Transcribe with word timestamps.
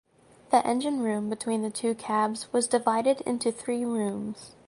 The 0.49 0.65
engine 0.65 1.01
room 1.01 1.29
between 1.29 1.61
the 1.61 1.69
two 1.69 1.93
cabs 1.93 2.51
was 2.51 2.67
divided 2.67 3.21
into 3.23 3.51
three 3.51 3.85
rooms. 3.85 4.55